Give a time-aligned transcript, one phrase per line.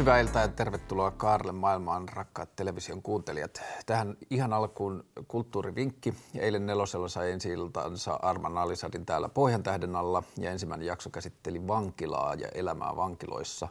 [0.00, 3.62] Hyvää iltaa ja tervetuloa Kaarle maailmaan, rakkaat television kuuntelijat.
[3.86, 6.14] Tähän ihan alkuun kulttuurivinkki.
[6.38, 11.66] Eilen nelosella sai ensi iltansa Arman Alisadin täällä Pohjan tähden alla ja ensimmäinen jakso käsitteli
[11.66, 13.68] vankilaa ja elämää vankiloissa.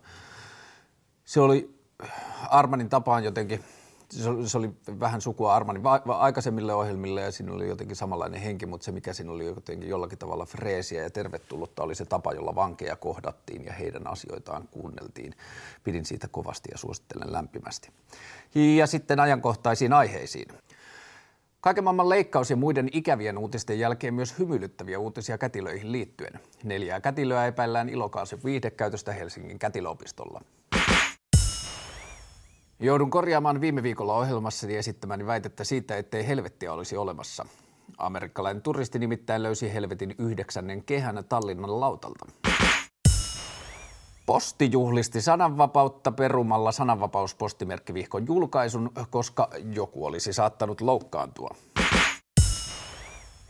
[1.26, 1.80] Se oli
[2.50, 3.64] Armanin tapaan jotenkin
[4.46, 4.70] se oli,
[5.00, 9.32] vähän sukua Armanin aikaisemmille ohjelmille ja siinä oli jotenkin samanlainen henki, mutta se mikä siinä
[9.32, 14.08] oli jotenkin jollakin tavalla freesiä ja tervetullutta oli se tapa, jolla vankeja kohdattiin ja heidän
[14.08, 15.34] asioitaan kuunneltiin.
[15.84, 17.90] Pidin siitä kovasti ja suosittelen lämpimästi.
[18.56, 20.48] Ja sitten ajankohtaisiin aiheisiin.
[21.62, 26.40] Kaiken maailman leikkaus ja muiden ikävien uutisten jälkeen myös hymyilyttäviä uutisia kätilöihin liittyen.
[26.64, 30.42] Neljää kätilöä epäillään ilokaasen viihdekäytöstä Helsingin kätilöopistolla.
[32.82, 37.46] Joudun korjaamaan viime viikolla ohjelmassani esittämäni väitettä siitä, ettei helvettiä olisi olemassa.
[37.98, 42.26] Amerikkalainen turisti nimittäin löysi helvetin yhdeksännen kehän Tallinnan lautalta.
[44.26, 51.56] Posti juhlisti sananvapautta perumalla sananvapauspostimerkkivihkon julkaisun, koska joku olisi saattanut loukkaantua.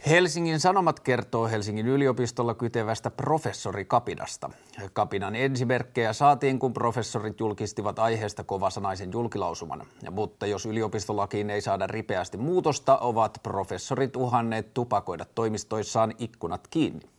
[0.07, 4.49] Helsingin Sanomat kertoo Helsingin yliopistolla kytevästä professori Kapinasta.
[4.93, 9.83] Kapinan ensimerkkejä saatiin, kun professorit julkistivat aiheesta kovasanaisen julkilausuman.
[10.11, 17.18] Mutta jos yliopistolakiin ei saada ripeästi muutosta, ovat professorit uhanneet tupakoida toimistoissaan ikkunat kiinni.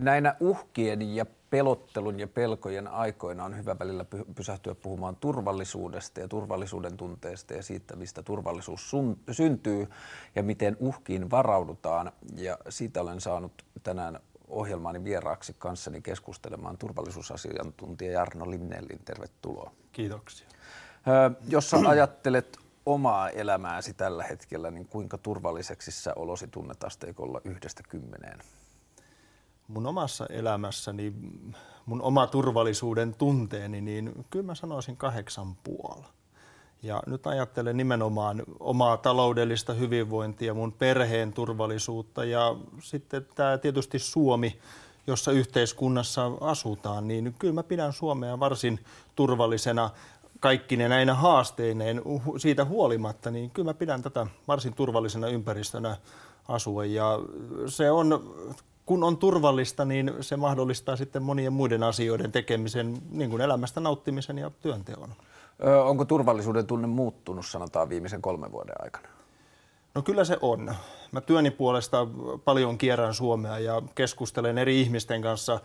[0.00, 6.96] Näinä uhkien ja pelottelun ja pelkojen aikoina on hyvä välillä pysähtyä puhumaan turvallisuudesta ja turvallisuuden
[6.96, 9.88] tunteesta ja siitä, mistä turvallisuus sun, syntyy
[10.34, 12.12] ja miten uhkiin varaudutaan.
[12.36, 19.00] Ja siitä olen saanut tänään ohjelmaani vieraaksi kanssani keskustelemaan turvallisuusasiantuntija Jarno Limnellin.
[19.04, 19.70] Tervetuloa.
[19.92, 20.46] Kiitoksia.
[21.08, 27.82] Ö, jos ajattelet omaa elämääsi tällä hetkellä, niin kuinka turvalliseksi sä olosi tunnet asteikolla yhdestä
[27.88, 28.38] kymmeneen?
[29.68, 31.12] Mun omassa elämässäni,
[31.86, 36.04] mun oma turvallisuuden tunteeni, niin kyllä mä sanoisin kahdeksan puoli.
[36.82, 44.58] Ja nyt ajattelen nimenomaan omaa taloudellista hyvinvointia, mun perheen turvallisuutta ja sitten tämä tietysti Suomi,
[45.06, 48.80] jossa yhteiskunnassa asutaan, niin kyllä mä pidän Suomea varsin
[49.14, 49.90] turvallisena
[50.40, 52.02] kaikkine näinä haasteineen
[52.38, 55.96] siitä huolimatta, niin kyllä mä pidän tätä varsin turvallisena ympäristönä
[56.48, 56.84] asua.
[56.84, 57.18] Ja
[57.66, 58.34] se on
[58.88, 64.38] kun on turvallista, niin se mahdollistaa sitten monien muiden asioiden tekemisen, niin kuin elämästä nauttimisen
[64.38, 65.10] ja työnteon.
[65.66, 69.08] Ö, onko turvallisuuden tunne muuttunut, sanotaan, viimeisen kolmen vuoden aikana?
[69.94, 70.74] No kyllä se on.
[71.12, 72.06] Mä työni puolesta
[72.44, 75.60] paljon kierrän Suomea ja keskustelen eri ihmisten kanssa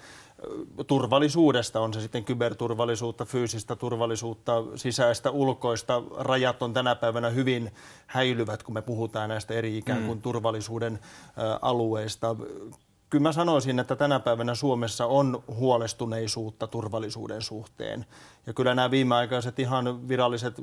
[0.87, 6.03] turvallisuudesta, on se sitten kyberturvallisuutta, fyysistä turvallisuutta, sisäistä, ulkoista.
[6.17, 7.71] Rajat on tänä päivänä hyvin
[8.07, 10.21] häilyvät, kun me puhutaan näistä eri ikään kuin mm.
[10.21, 10.99] turvallisuuden
[11.61, 12.35] alueista
[13.13, 18.05] kyllä mä sanoisin, että tänä päivänä Suomessa on huolestuneisuutta turvallisuuden suhteen.
[18.47, 20.53] Ja kyllä nämä viimeaikaiset ihan viralliset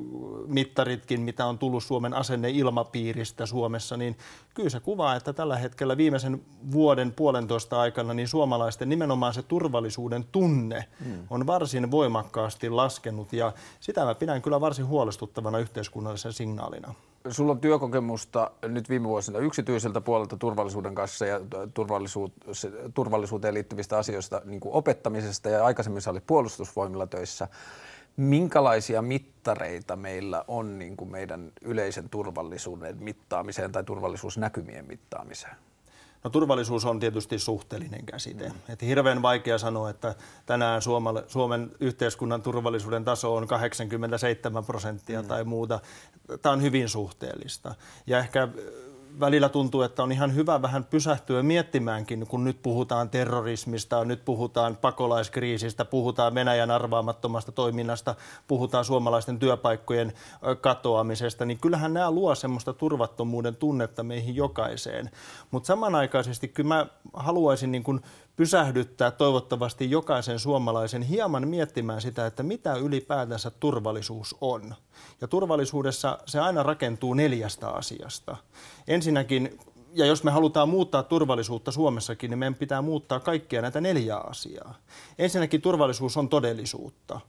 [0.50, 4.16] mittaritkin, mitä on tullut Suomen asenneilmapiiristä Suomessa, niin
[4.54, 10.24] kyllä se kuvaa, että tällä hetkellä viimeisen vuoden puolentoista aikana niin suomalaisten nimenomaan se turvallisuuden
[10.32, 11.18] tunne hmm.
[11.30, 16.94] on varsin voimakkaasti laskenut ja sitä mä pidän kyllä varsin huolestuttavana yhteiskunnallisen signaalina.
[17.30, 21.40] Sulla on työkokemusta nyt viime vuosina yksityiseltä puolelta turvallisuuden kanssa ja
[22.94, 27.48] turvallisuuteen liittyvistä asioista niin kuin opettamisesta ja aikaisemmin sä olit puolustusvoimilla töissä.
[28.20, 35.56] Minkälaisia mittareita meillä on niin kuin meidän yleisen turvallisuuden mittaamiseen tai turvallisuusnäkymien mittaamiseen?
[36.24, 38.48] No turvallisuus on tietysti suhteellinen käsite.
[38.48, 38.54] Mm.
[38.68, 40.14] Et hirveän vaikea sanoa, että
[40.46, 40.82] tänään
[41.28, 45.28] Suomen yhteiskunnan turvallisuuden taso on 87 prosenttia mm.
[45.28, 45.80] tai muuta.
[46.42, 47.74] Tämä on hyvin suhteellista.
[48.06, 48.48] Ja ehkä
[49.20, 54.76] välillä tuntuu, että on ihan hyvä vähän pysähtyä miettimäänkin, kun nyt puhutaan terrorismista, nyt puhutaan
[54.76, 58.14] pakolaiskriisistä, puhutaan Venäjän arvaamattomasta toiminnasta,
[58.48, 60.12] puhutaan suomalaisten työpaikkojen
[60.60, 65.10] katoamisesta, niin kyllähän nämä luo semmoista turvattomuuden tunnetta meihin jokaiseen.
[65.50, 68.00] Mutta samanaikaisesti kyllä mä haluaisin niin kuin
[68.36, 74.74] pysähdyttää toivottavasti jokaisen suomalaisen hieman miettimään sitä, että mitä ylipäätänsä turvallisuus on.
[75.20, 78.36] Ja turvallisuudessa se aina rakentuu neljästä asiasta.
[79.00, 79.58] Ensinnäkin,
[79.94, 84.74] ja jos me halutaan muuttaa turvallisuutta Suomessakin, niin meidän pitää muuttaa kaikkia näitä neljää asiaa.
[85.18, 87.20] Ensinnäkin turvallisuus on todellisuutta.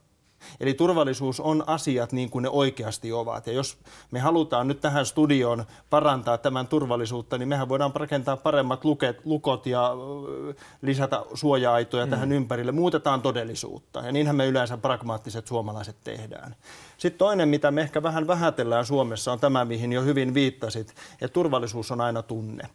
[0.60, 3.46] Eli turvallisuus on asiat niin kuin ne oikeasti ovat.
[3.46, 3.78] Ja jos
[4.10, 9.66] me halutaan nyt tähän studioon parantaa tämän turvallisuutta, niin mehän voidaan rakentaa paremmat luket, lukot
[9.66, 9.90] ja
[10.82, 12.10] lisätä suoja-aitoja mm.
[12.10, 12.72] tähän ympärille.
[12.72, 14.00] Muutetaan todellisuutta.
[14.00, 16.56] Ja niinhän me yleensä pragmaattiset suomalaiset tehdään.
[16.98, 21.32] Sitten toinen, mitä me ehkä vähän vähätellään Suomessa, on tämä, mihin jo hyvin viittasit, että
[21.32, 22.68] turvallisuus on aina tunne.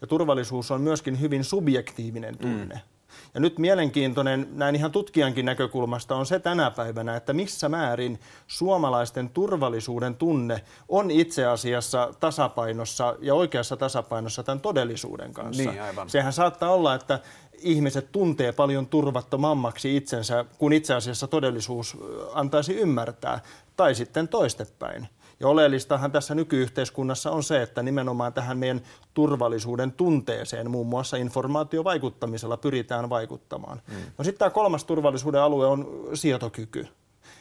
[0.00, 2.74] Ja turvallisuus on myöskin hyvin subjektiivinen tunne.
[2.74, 2.93] Mm.
[3.34, 9.28] Ja nyt mielenkiintoinen näin ihan tutkijankin näkökulmasta on se tänä päivänä, että missä määrin suomalaisten
[9.28, 15.70] turvallisuuden tunne on itse asiassa tasapainossa ja oikeassa tasapainossa tämän todellisuuden kanssa.
[15.70, 16.10] Niin, aivan.
[16.10, 17.20] Sehän saattaa olla, että
[17.58, 21.96] ihmiset tuntee paljon turvattomammaksi itsensä, kun itse asiassa todellisuus
[22.32, 23.40] antaisi ymmärtää,
[23.76, 25.08] tai sitten toistepäin.
[25.40, 28.80] Ja oleellistahan tässä nykyyhteiskunnassa on se, että nimenomaan tähän meidän
[29.14, 33.82] turvallisuuden tunteeseen, muun muassa informaatiovaikuttamisella pyritään vaikuttamaan.
[33.88, 33.94] Mm.
[34.18, 36.88] No sitten tämä kolmas turvallisuuden alue on sietokyky.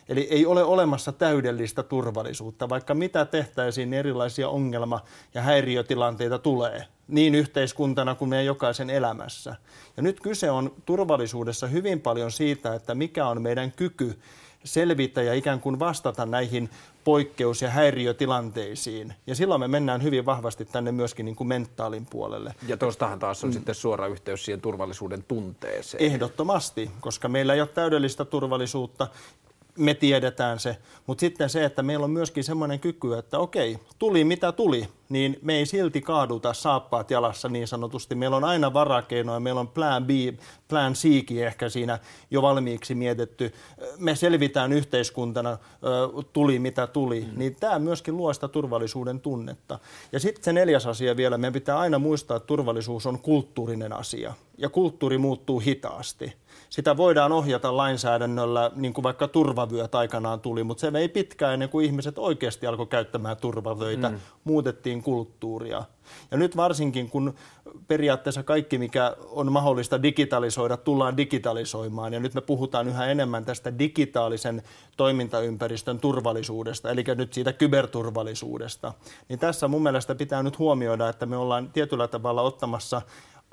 [0.10, 5.04] Eli ei ole olemassa täydellistä turvallisuutta, vaikka mitä tehtäisiin, niin erilaisia ongelma-
[5.34, 9.56] ja häiriötilanteita tulee, niin yhteiskuntana kuin meidän jokaisen elämässä.
[9.98, 14.20] Ja nyt kyse on turvallisuudessa hyvin paljon siitä, että mikä on meidän kyky
[14.64, 16.70] selvitä ja ikään kuin vastata näihin
[17.04, 19.14] poikkeus- ja häiriötilanteisiin.
[19.28, 22.56] Ja silloin me mennään hyvin vahvasti tänne myöskin niin kuin mentaalin puolelle.
[22.68, 23.54] Ja tuostahan taas on mm.
[23.54, 26.04] sitten suora yhteys siihen turvallisuuden tunteeseen.
[26.04, 29.08] Ehdottomasti, koska meillä ei ole täydellistä turvallisuutta
[29.78, 30.78] me tiedetään se,
[31.08, 35.40] mutta sitten se, että meillä on myöskin semmoinen kyky, että okei, tuli mitä tuli, niin
[35.42, 38.16] me ei silti kaaduta saappaat jalassa niin sanotusti.
[38.16, 40.10] Meillä on aina varakeinoja, meillä on plan B,
[40.68, 42.00] plan C ehkä siinä
[42.32, 43.54] jo valmiiksi mietitty.
[43.98, 45.58] Me selvitään yhteiskuntana,
[46.34, 47.40] tuli mitä tuli, mm.
[47.40, 49.80] niin tämä myöskin luo sitä turvallisuuden tunnetta.
[50.12, 54.34] Ja sitten se neljäs asia vielä, meidän pitää aina muistaa, että turvallisuus on kulttuurinen asia
[54.58, 56.34] ja kulttuuri muuttuu hitaasti
[56.74, 61.70] sitä voidaan ohjata lainsäädännöllä, niin kuin vaikka turvavyöt aikanaan tuli, mutta se ei pitkään ennen
[61.70, 64.20] kuin ihmiset oikeasti alkoi käyttämään turvavöitä, mm.
[64.44, 65.84] muutettiin kulttuuria.
[66.32, 67.34] Ja nyt varsinkin, kun
[67.88, 72.14] periaatteessa kaikki, mikä on mahdollista digitalisoida, tullaan digitalisoimaan.
[72.14, 74.64] Ja nyt me puhutaan yhä enemmän tästä digitaalisen
[74.98, 78.94] toimintaympäristön turvallisuudesta, eli nyt siitä kyberturvallisuudesta.
[79.30, 83.02] Niin tässä mun mielestä pitää nyt huomioida, että me ollaan tietyllä tavalla ottamassa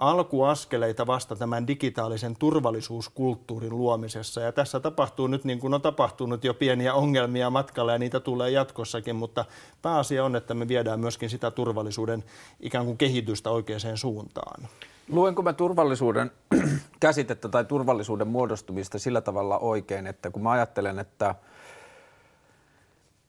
[0.00, 4.40] alkuaskeleita vasta tämän digitaalisen turvallisuuskulttuurin luomisessa.
[4.40, 8.50] Ja tässä tapahtuu nyt niin kuin on tapahtunut jo pieniä ongelmia matkalla ja niitä tulee
[8.50, 9.44] jatkossakin, mutta
[9.82, 12.24] pääasia on, että me viedään myöskin sitä turvallisuuden
[12.60, 14.68] ikään kuin kehitystä oikeaan suuntaan.
[15.08, 16.30] Luenko mä turvallisuuden
[17.00, 21.34] käsitettä tai turvallisuuden muodostumista sillä tavalla oikein, että kun mä ajattelen, että–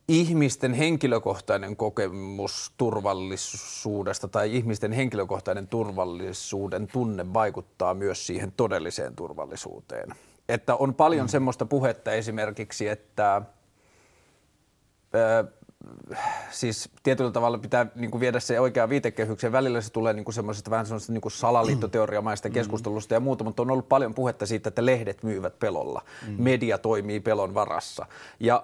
[0.08, 10.10] ihmisten henkilökohtainen kokemus turvallisuudesta tai ihmisten henkilökohtainen turvallisuuden tunne vaikuttaa myös siihen todelliseen turvallisuuteen.
[10.50, 11.30] Että on paljon mm.
[11.30, 13.42] semmoista puhetta esimerkiksi, että
[15.16, 15.44] ö,
[16.52, 19.52] siis tietyllä tavalla pitää niin kuin viedä se oikea viitekehyksen.
[19.52, 22.54] Välillä se tulee niin semmoisesta vähän semmoisesta niin salaliittoteoriamaista mm.
[22.54, 26.02] keskustelusta ja muuta, mutta on ollut paljon puhetta siitä, että lehdet myyvät pelolla.
[26.28, 26.44] Mm.
[26.44, 28.06] Media toimii pelon varassa.
[28.40, 28.64] Ja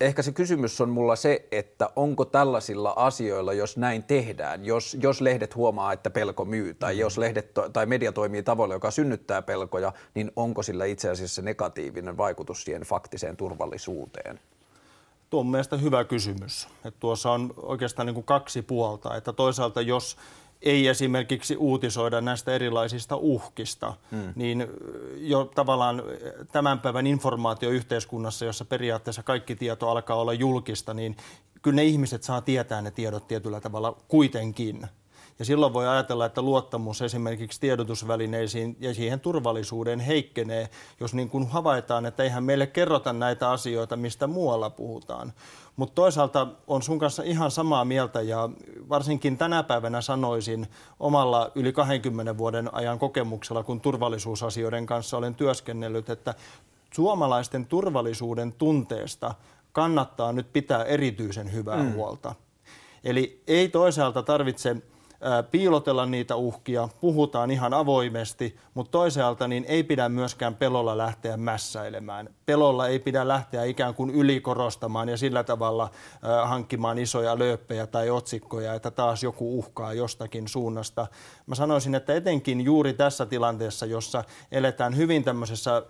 [0.00, 5.20] ehkä se kysymys on mulla se, että onko tällaisilla asioilla, jos näin tehdään, jos, jos
[5.20, 7.00] lehdet huomaa, että pelko myy, tai mm.
[7.00, 11.42] jos lehdet to, tai media toimii tavalla, joka synnyttää pelkoja, niin onko sillä itse asiassa
[11.42, 14.40] negatiivinen vaikutus siihen faktiseen turvallisuuteen?
[15.30, 16.68] Tuo on mielestäni hyvä kysymys.
[16.84, 19.16] Että tuossa on oikeastaan niin kuin kaksi puolta.
[19.16, 20.16] Että toisaalta jos
[20.64, 24.32] ei esimerkiksi uutisoida näistä erilaisista uhkista, hmm.
[24.34, 24.66] niin
[25.16, 26.02] jo tavallaan
[26.52, 31.16] tämän päivän informaatioyhteiskunnassa, jossa periaatteessa kaikki tieto alkaa olla julkista, niin
[31.62, 34.86] kyllä ne ihmiset saa tietää ne tiedot tietyllä tavalla kuitenkin.
[35.38, 40.68] Ja silloin voi ajatella, että luottamus esimerkiksi tiedotusvälineisiin ja siihen turvallisuuteen heikkenee,
[41.00, 45.32] jos niin kuin havaitaan, että eihän meille kerrota näitä asioita, mistä muualla puhutaan.
[45.76, 48.48] Mutta toisaalta on sun kanssa ihan samaa mieltä ja
[48.88, 50.66] varsinkin tänä päivänä sanoisin
[51.00, 56.34] omalla yli 20 vuoden ajan kokemuksella, kun turvallisuusasioiden kanssa olen työskennellyt, että
[56.94, 59.34] suomalaisten turvallisuuden tunteesta
[59.72, 61.92] kannattaa nyt pitää erityisen hyvää mm.
[61.92, 62.34] huolta.
[63.04, 64.76] Eli ei toisaalta tarvitse
[65.50, 72.28] piilotella niitä uhkia, puhutaan ihan avoimesti, mutta toisaalta niin ei pidä myöskään pelolla lähteä mässäilemään.
[72.46, 75.90] Pelolla ei pidä lähteä ikään kuin ylikorostamaan ja sillä tavalla
[76.44, 81.06] hankkimaan isoja lööppejä tai otsikkoja, että taas joku uhkaa jostakin suunnasta.
[81.46, 85.82] Mä sanoisin, että etenkin juuri tässä tilanteessa, jossa eletään hyvin tämmöisessä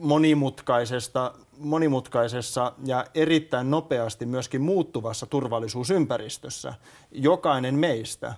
[0.00, 6.74] monimutkaisesta, monimutkaisessa ja erittäin nopeasti myöskin muuttuvassa turvallisuusympäristössä.
[7.12, 8.34] Jokainen meistä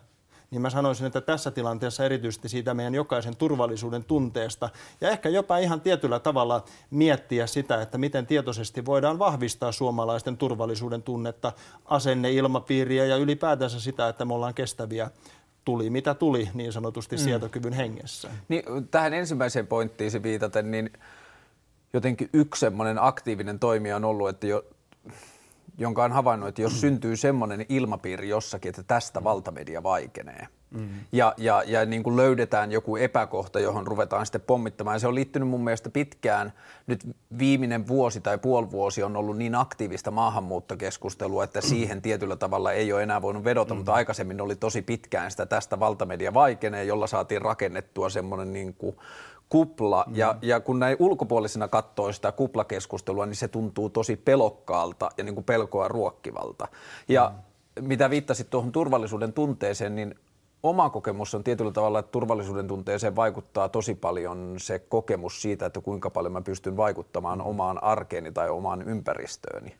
[0.50, 5.58] niin mä sanoisin, että tässä tilanteessa erityisesti siitä meidän jokaisen turvallisuuden tunteesta ja ehkä jopa
[5.58, 11.52] ihan tietyllä tavalla miettiä sitä, että miten tietoisesti voidaan vahvistaa suomalaisten turvallisuuden tunnetta,
[11.84, 15.10] asenneilmapiiriä ja ylipäätänsä sitä, että me ollaan kestäviä
[15.64, 17.20] tuli mitä tuli niin sanotusti mm.
[17.20, 18.30] sietokyvyn hengessä.
[18.48, 20.90] Niin, tähän ensimmäiseen pointtiin viitaten, niin
[21.92, 24.64] jotenkin yksi semmoinen aktiivinen toimija on ollut, että jo
[25.78, 30.88] jonka on havainnut, että jos syntyy semmoinen ilmapiiri jossakin, että tästä valtamedia vaikenee, mm.
[31.12, 34.94] ja, ja, ja niin kuin löydetään joku epäkohta, johon ruvetaan sitten pommittamaan.
[34.94, 36.52] Ja se on liittynyt mun mielestä pitkään,
[36.86, 42.72] nyt viimeinen vuosi tai puoli vuosi on ollut niin aktiivista maahanmuuttokeskustelua, että siihen tietyllä tavalla
[42.72, 43.78] ei ole enää voinut vedota, mm.
[43.78, 48.96] mutta aikaisemmin oli tosi pitkään sitä tästä valtamedia vaikenee, jolla saatiin rakennettua semmoinen niin kuin
[49.48, 50.16] kupla, mm.
[50.16, 55.34] ja, ja kun näin ulkopuolisena katsoo sitä kuplakeskustelua, niin se tuntuu tosi pelokkaalta ja niin
[55.34, 56.68] kuin pelkoa ruokkivalta.
[57.08, 57.32] Ja
[57.80, 57.88] mm.
[57.88, 60.14] mitä viittasit tuohon turvallisuuden tunteeseen, niin
[60.62, 65.80] oma kokemus on tietyllä tavalla, että turvallisuuden tunteeseen vaikuttaa tosi paljon se kokemus siitä, että
[65.80, 67.46] kuinka paljon mä pystyn vaikuttamaan mm.
[67.46, 69.76] omaan arkeeni tai omaan ympäristööni.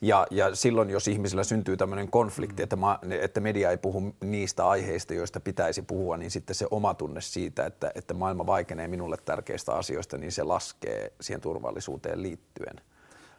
[0.00, 4.68] Ja, ja silloin, jos ihmisillä syntyy tämmöinen konflikti, että, ma, että media ei puhu niistä
[4.68, 9.16] aiheista, joista pitäisi puhua, niin sitten se oma tunne siitä, että, että maailma vaikenee minulle
[9.24, 12.80] tärkeistä asioista, niin se laskee siihen turvallisuuteen liittyen.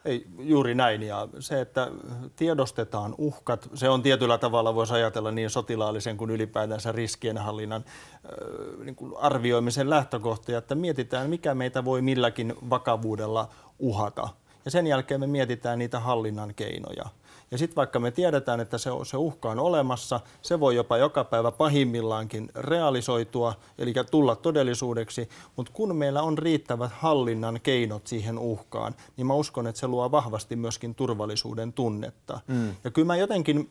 [0.05, 1.03] Ei, juuri näin.
[1.03, 1.91] Ja se, että
[2.35, 8.95] tiedostetaan uhkat, se on tietyllä tavalla, voisi ajatella niin sotilaallisen kuin ylipäätänsä riskienhallinnan äh, niin
[8.95, 13.49] kuin arvioimisen lähtökohtia, että mietitään, mikä meitä voi milläkin vakavuudella
[13.79, 14.29] uhata–
[14.67, 17.05] ja sen jälkeen me mietitään niitä hallinnan keinoja.
[17.51, 21.23] Ja sitten vaikka me tiedetään, että se, se uhka on olemassa, se voi jopa joka
[21.23, 28.95] päivä pahimmillaankin realisoitua, eli tulla todellisuudeksi, mutta kun meillä on riittävät hallinnan keinot siihen uhkaan,
[29.17, 32.39] niin mä uskon, että se luo vahvasti myöskin turvallisuuden tunnetta.
[32.47, 32.75] Mm.
[32.83, 33.69] Ja kyllä mä jotenkin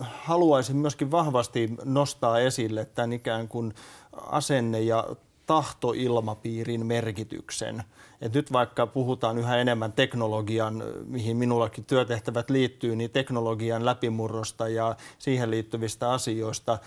[0.00, 3.74] haluaisin myöskin vahvasti nostaa esille tämän ikään kuin
[4.16, 5.04] asenne- ja
[5.46, 7.84] tahtoilmapiirin merkityksen.
[8.20, 14.96] Et nyt vaikka puhutaan yhä enemmän teknologian, mihin minullakin työtehtävät liittyy, niin teknologian läpimurrosta ja
[15.18, 16.78] siihen liittyvistä asioista,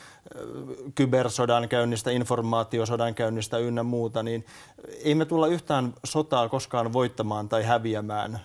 [0.96, 4.46] kybersodan käynnistä, informaatiosodan käynnistä ynnä muuta, niin
[5.04, 8.40] ei me tulla yhtään sotaa koskaan voittamaan tai häviämään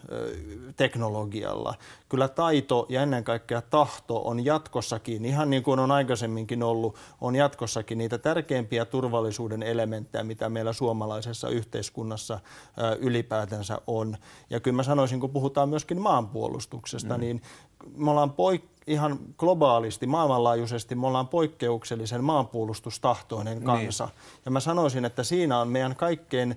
[0.77, 1.75] teknologialla.
[2.09, 7.37] Kyllä taito ja ennen kaikkea tahto on jatkossakin, ihan niin kuin on aikaisemminkin ollut, on
[7.37, 12.41] jatkossakin niitä tärkeimpiä turvallisuuden elementtejä, mitä meillä suomalaisessa yhteiskunnassa
[12.99, 14.17] ylipäätänsä on.
[14.51, 17.21] Ja kyllä mä sanoisin, kun puhutaan myöskin maanpuolustuksesta, mm.
[17.21, 17.43] niin
[17.97, 23.67] me ollaan poik- ihan globaalisti, maailmanlaajuisesti, me ollaan poikkeuksellisen maanpuolustustahtoinen niin.
[23.67, 24.05] kansa.
[24.05, 24.15] Niin.
[24.45, 26.57] Ja mä sanoisin, että siinä on meidän kaikkein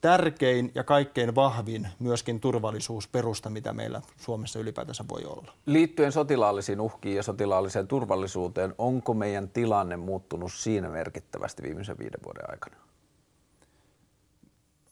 [0.00, 5.52] tärkein ja kaikkein vahvin myöskin turvallisuusperusta, mitä meillä Suomessa ylipäätänsä voi olla.
[5.66, 12.50] Liittyen sotilaallisiin uhkiin ja sotilaalliseen turvallisuuteen, onko meidän tilanne muuttunut siinä merkittävästi viimeisen viiden vuoden
[12.50, 12.76] aikana?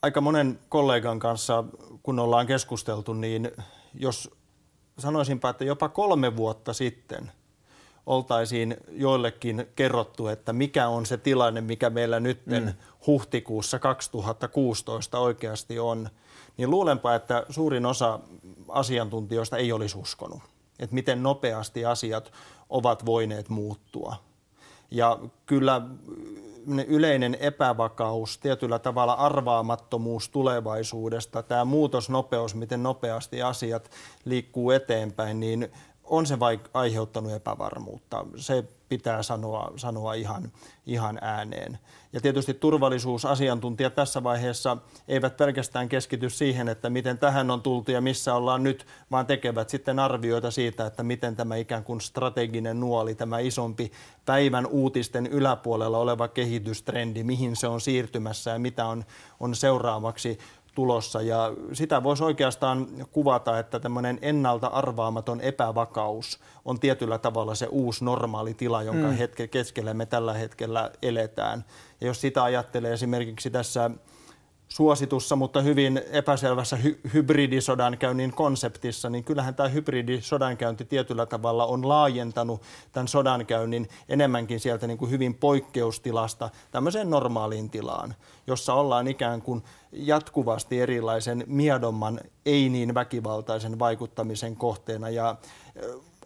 [0.02, 1.64] Aika monen kollegan kanssa,
[2.02, 3.50] kun ollaan keskusteltu, niin
[3.94, 4.30] jos
[4.98, 7.32] sanoisinpa, että jopa kolme vuotta sitten
[8.06, 12.72] oltaisiin joillekin kerrottu, että mikä on se tilanne, mikä meillä nyt mm.
[13.06, 16.08] huhtikuussa 2016 oikeasti on,
[16.56, 18.20] niin luulenpa, että suurin osa
[18.68, 20.42] asiantuntijoista ei olisi uskonut,
[20.78, 22.32] että miten nopeasti asiat
[22.70, 24.16] ovat voineet muuttua.
[24.90, 25.82] Ja kyllä
[26.78, 33.90] yleinen epävakaus, tietyllä tavalla arvaamattomuus tulevaisuudesta, tämä muutosnopeus, miten nopeasti asiat
[34.24, 35.72] liikkuu eteenpäin, niin
[36.10, 38.26] on se vaik- aiheuttanut epävarmuutta.
[38.36, 40.52] Se pitää sanoa, sanoa ihan,
[40.86, 41.78] ihan ääneen.
[42.12, 44.76] Ja tietysti turvallisuusasiantuntijat tässä vaiheessa
[45.08, 49.68] eivät pelkästään keskity siihen, että miten tähän on tultu ja missä ollaan nyt, vaan tekevät
[49.68, 53.92] sitten arvioita siitä, että miten tämä ikään kuin strateginen nuoli, tämä isompi
[54.26, 59.04] päivän uutisten yläpuolella oleva kehitystrendi, mihin se on siirtymässä ja mitä on,
[59.40, 60.38] on seuraavaksi
[60.74, 61.22] tulossa.
[61.22, 68.04] Ja sitä voisi oikeastaan kuvata, että tämmöinen ennalta arvaamaton epävakaus on tietyllä tavalla se uusi
[68.04, 69.16] normaali tila, jonka mm.
[69.16, 71.64] hetke, keskellä me tällä hetkellä eletään.
[72.00, 73.90] Ja jos sitä ajattelee esimerkiksi tässä
[74.72, 82.62] suositussa, mutta hyvin epäselvässä hy- hybridisodankäynnin konseptissa, niin kyllähän tämä hybridisodankäynti tietyllä tavalla on laajentanut
[82.92, 88.14] tämän sodankäynnin enemmänkin sieltä niin kuin hyvin poikkeustilasta tämmöiseen normaaliin tilaan,
[88.46, 89.62] jossa ollaan ikään kuin
[89.92, 95.08] jatkuvasti erilaisen miedomman, ei niin väkivaltaisen vaikuttamisen kohteena.
[95.08, 95.36] Ja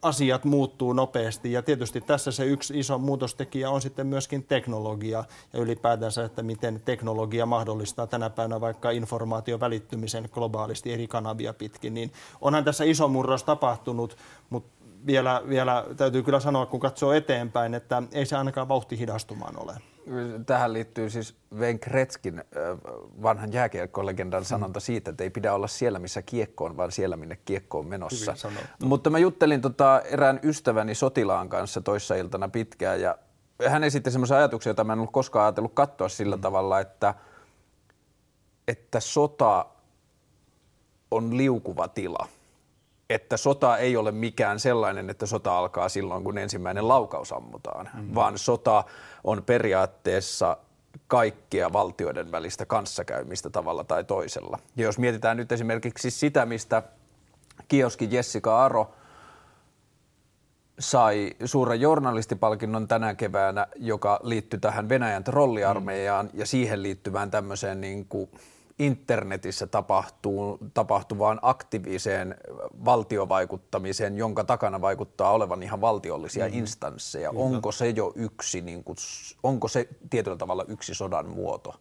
[0.05, 5.61] asiat muuttuu nopeasti ja tietysti tässä se yksi iso muutostekijä on sitten myöskin teknologia ja
[5.61, 12.13] ylipäätänsä, että miten teknologia mahdollistaa tänä päivänä vaikka informaation välittymisen globaalisti eri kanavia pitkin, niin
[12.41, 14.17] onhan tässä iso murros tapahtunut,
[14.51, 19.63] mutta vielä, vielä täytyy kyllä sanoa, kun katsoo eteenpäin, että ei se ainakaan vauhti hidastumaan
[19.63, 19.94] ole.
[20.47, 22.45] Tähän liittyy siis Wayne Kretskin
[23.23, 27.39] vanhan jääkiekkolegendan sanonta siitä, että ei pidä olla siellä, missä kiekko on, vaan siellä, minne
[27.45, 28.35] kiekko on menossa.
[28.85, 33.19] Mutta mä juttelin tota erään ystäväni sotilaan kanssa toissa iltana pitkään ja
[33.69, 36.43] hän esitti semmoisen ajatuksen, jota mä en ollut koskaan ajatellut katsoa sillä mm.
[36.43, 37.15] tavalla, että,
[38.69, 39.67] että sota
[41.11, 42.29] on liukuva tila–
[43.15, 48.15] että sota ei ole mikään sellainen, että sota alkaa silloin, kun ensimmäinen laukaus ammutaan, mm.
[48.15, 48.85] vaan sota
[49.25, 50.57] on periaatteessa
[51.07, 54.59] kaikkia valtioiden välistä kanssakäymistä tavalla tai toisella.
[54.77, 56.83] Ja jos mietitään nyt esimerkiksi sitä, mistä
[57.69, 58.95] kioski Jessica Aro
[60.79, 66.39] sai suuren journalistipalkinnon tänä keväänä, joka liittyi tähän Venäjän trolliarmeijaan mm.
[66.39, 68.31] ja siihen liittyvään tämmöiseen niin kuin
[68.79, 72.35] internetissä tapahtuu, tapahtuvaan aktiiviseen
[72.85, 76.59] valtiovaikuttamiseen, jonka takana vaikuttaa olevan ihan valtiollisia mm-hmm.
[76.59, 77.31] instansseja.
[77.31, 77.45] Kyllä.
[77.45, 78.97] Onko se jo yksi, niin kuin,
[79.43, 81.75] onko se tietyllä tavalla yksi sodan muoto?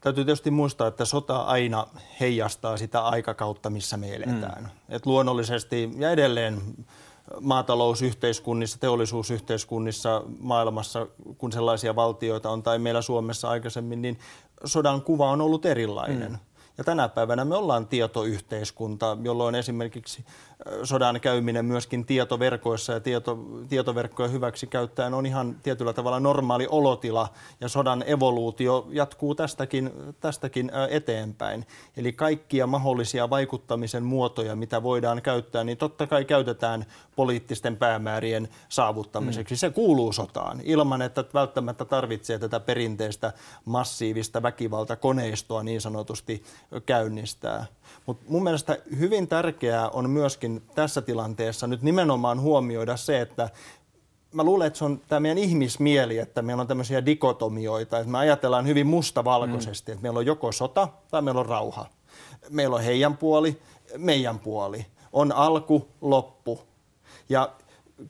[0.00, 1.86] Täytyy tietysti muistaa, että sota aina
[2.20, 4.62] heijastaa sitä aikakautta, missä me eletään.
[4.62, 4.68] Mm.
[4.88, 6.62] Et luonnollisesti ja edelleen
[7.40, 11.06] maatalousyhteiskunnissa, teollisuusyhteiskunnissa maailmassa,
[11.38, 14.18] kun sellaisia valtioita on, tai meillä Suomessa aikaisemmin, niin
[14.64, 16.32] sodan kuva on ollut erilainen.
[16.32, 16.38] Mm.
[16.78, 20.24] Ja tänä päivänä me ollaan tietoyhteiskunta, jolloin esimerkiksi
[20.82, 27.28] sodan käyminen myöskin tietoverkoissa ja tieto, tietoverkkoja hyväksi käyttäen on ihan tietyllä tavalla normaali olotila
[27.60, 29.90] ja sodan evoluutio jatkuu tästäkin,
[30.20, 31.66] tästäkin eteenpäin.
[31.96, 39.54] Eli kaikkia mahdollisia vaikuttamisen muotoja, mitä voidaan käyttää, niin totta kai käytetään poliittisten päämäärien saavuttamiseksi.
[39.54, 39.58] Mm.
[39.58, 43.32] Se kuuluu sotaan ilman, että välttämättä tarvitsee tätä perinteistä
[43.64, 46.42] massiivista väkivaltakoneistoa niin sanotusti
[46.86, 47.66] käynnistää.
[48.06, 53.50] Mutta mun mielestä hyvin tärkeää on myöskin tässä tilanteessa nyt nimenomaan huomioida se, että
[54.32, 58.18] mä luulen, että se on tämä meidän ihmismieli, että meillä on tämmöisiä dikotomioita, että me
[58.18, 59.94] ajatellaan hyvin mustavalkoisesti, mm.
[59.94, 61.86] että meillä on joko sota tai meillä on rauha.
[62.50, 63.60] Meillä on heidän puoli,
[63.96, 64.86] meidän puoli.
[65.12, 66.60] On alku, loppu.
[67.28, 67.50] Ja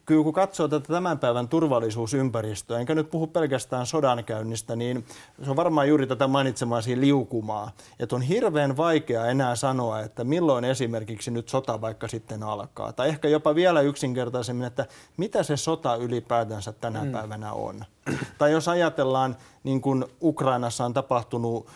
[0.06, 5.04] kyllä kun katsoo tätä tämän päivän turvallisuusympäristöä, enkä nyt puhu pelkästään sodankäynnistä, niin
[5.44, 7.70] se on varmaan juuri tätä mainitsemaasi liukumaa.
[8.00, 12.92] Että on hirveän vaikea enää sanoa, että milloin esimerkiksi nyt sota vaikka sitten alkaa.
[12.92, 17.12] Tai ehkä jopa vielä yksinkertaisemmin, että mitä se sota ylipäätänsä tänä mm.
[17.12, 17.84] päivänä on.
[18.38, 21.66] Tai jos ajatellaan, niin kuin Ukrainassa on tapahtunut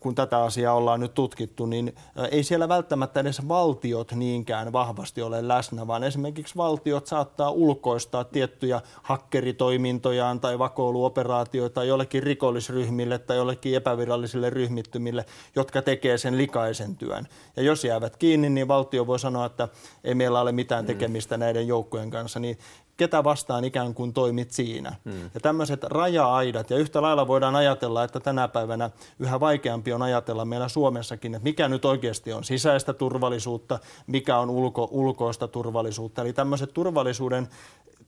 [0.00, 5.22] kun tätä asiaa ollaan nyt tutkittu, niin äh, ei siellä välttämättä edes valtiot niinkään vahvasti
[5.22, 13.74] ole läsnä, vaan esimerkiksi valtiot saattaa ulkoistaa tiettyjä hakkeritoimintojaan tai vakoiluoperaatioita jollekin rikollisryhmille tai jollekin
[13.74, 15.24] epävirallisille ryhmittymille,
[15.56, 17.28] jotka tekee sen likaisen työn.
[17.56, 19.68] Ja jos jäävät kiinni, niin valtio voi sanoa, että
[20.04, 20.86] ei meillä ole mitään mm.
[20.86, 22.40] tekemistä näiden joukkojen kanssa.
[22.40, 22.58] Niin
[22.96, 24.94] ketä vastaan ikään kuin toimit siinä.
[25.04, 25.30] Hmm.
[25.34, 30.44] Ja tämmöiset raja-aidat, ja yhtä lailla voidaan ajatella, että tänä päivänä yhä vaikeampi on ajatella
[30.44, 36.22] meillä Suomessakin, että mikä nyt oikeasti on sisäistä turvallisuutta, mikä on ulko, ulkoista turvallisuutta.
[36.22, 37.48] Eli tämmöiset turvallisuuden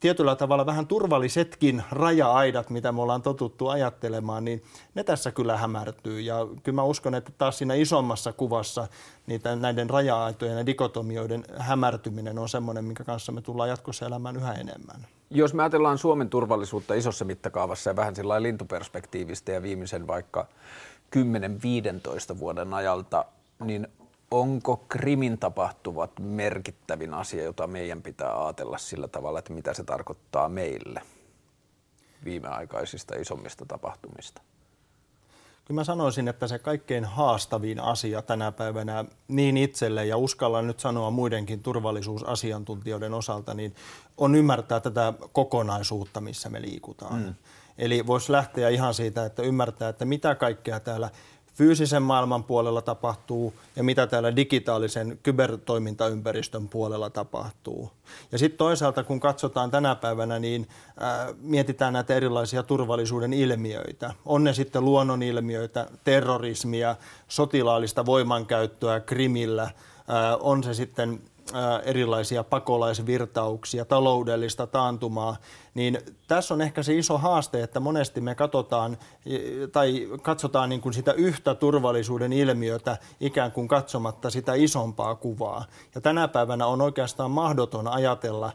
[0.01, 4.63] tietyllä tavalla vähän turvallisetkin raja-aidat, mitä me ollaan totuttu ajattelemaan, niin
[4.95, 6.21] ne tässä kyllä hämärtyy.
[6.21, 8.87] Ja kyllä mä uskon, että taas siinä isommassa kuvassa
[9.27, 14.53] niitä, näiden raja-aitojen ja dikotomioiden hämärtyminen on semmoinen, minkä kanssa me tullaan jatkossa elämään yhä
[14.53, 15.07] enemmän.
[15.31, 20.47] Jos me ajatellaan Suomen turvallisuutta isossa mittakaavassa ja vähän sillä lintuperspektiivistä ja viimeisen vaikka
[22.35, 23.25] 10-15 vuoden ajalta,
[23.61, 23.89] niin
[24.41, 30.49] onko Krimin tapahtuvat merkittävin asia, jota meidän pitää ajatella sillä tavalla, että mitä se tarkoittaa
[30.49, 31.03] meille
[32.25, 34.43] viimeaikaisista isommista tapahtumista?
[35.65, 40.81] Kyllä mä sanoisin, että se kaikkein haastavin asia tänä päivänä niin itselle ja uskallan nyt
[40.81, 43.75] sanoa muidenkin turvallisuusasiantuntijoiden osalta, niin
[44.17, 47.23] on ymmärtää tätä kokonaisuutta, missä me liikutaan.
[47.23, 47.35] Mm.
[47.79, 51.11] Eli voisi lähteä ihan siitä, että ymmärtää, että mitä kaikkea täällä
[51.55, 57.91] fyysisen maailman puolella tapahtuu ja mitä täällä digitaalisen kybertoimintaympäristön puolella tapahtuu.
[58.33, 60.69] Ja sitten toisaalta, kun katsotaan tänä päivänä, niin
[61.01, 64.15] ää, mietitään näitä erilaisia turvallisuuden ilmiöitä.
[64.25, 66.97] On ne sitten luonnonilmiöitä, terrorismia,
[67.29, 69.71] sotilaallista voimankäyttöä Krimillä,
[70.09, 71.21] ää, on se sitten
[71.85, 75.37] erilaisia pakolaisvirtauksia, taloudellista taantumaa,
[75.75, 78.99] niin tässä on ehkä se iso haaste, että monesti me katsotaan
[79.73, 85.65] tai katsotaan niin kuin sitä yhtä turvallisuuden ilmiötä ikään kuin katsomatta sitä isompaa kuvaa.
[85.95, 88.53] Ja tänä päivänä on oikeastaan mahdoton ajatella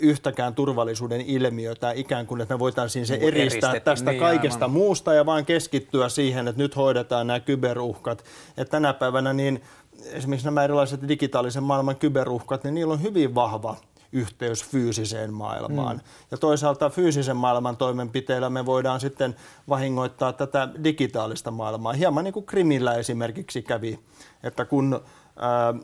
[0.00, 4.70] yhtäkään turvallisuuden ilmiötä ikään kuin, että me voitaisiin se eristää tästä niin, kaikesta aivan.
[4.70, 8.24] muusta ja vaan keskittyä siihen, että nyt hoidetaan nämä kyberuhkat.
[8.56, 9.62] Että tänä päivänä niin
[10.04, 13.76] esimerkiksi nämä erilaiset digitaalisen maailman kyberuhkat, niin niillä on hyvin vahva
[14.12, 15.96] yhteys fyysiseen maailmaan.
[15.96, 16.02] Mm.
[16.30, 19.36] Ja toisaalta fyysisen maailman toimenpiteillä me voidaan sitten
[19.68, 21.92] vahingoittaa tätä digitaalista maailmaa.
[21.92, 23.98] Hieman niin kuin Krimillä esimerkiksi kävi,
[24.42, 25.00] että kun
[25.36, 25.74] ää,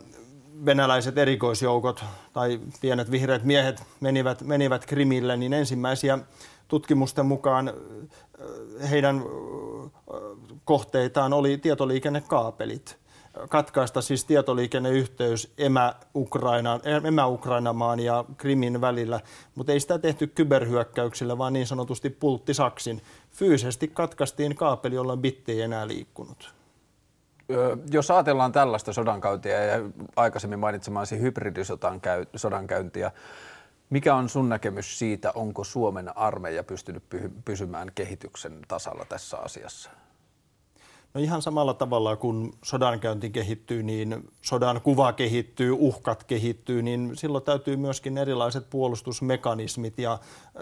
[0.64, 6.18] venäläiset erikoisjoukot tai pienet vihreät miehet menivät, menivät Krimille, niin ensimmäisiä
[6.68, 7.72] tutkimusten mukaan
[8.90, 9.22] heidän
[10.64, 12.96] kohteitaan oli tietoliikennekaapelit–
[13.48, 19.20] katkaista siis tietoliikenneyhteys emä-Ukraina, emä-Ukrainamaan ja Krimin välillä,
[19.54, 23.02] mutta ei sitä tehty kyberhyökkäyksillä, vaan niin sanotusti pulttisaksin.
[23.30, 26.59] Fyysisesti katkaistiin kaapeli, jolla bitti ei enää liikkunut.
[27.90, 29.80] Jos ajatellaan tällaista sodankäyntiä ja
[30.16, 33.10] aikaisemmin mainitsemaasi hybridisodankäyntiä,
[33.90, 37.02] mikä on sun näkemys siitä, onko Suomen armeija pystynyt
[37.44, 39.90] pysymään kehityksen tasalla tässä asiassa?
[41.14, 47.44] No ihan samalla tavalla kun sodankäynti kehittyy, niin sodan kuva kehittyy, uhkat kehittyy, niin silloin
[47.44, 50.18] täytyy myöskin erilaiset puolustusmekanismit ja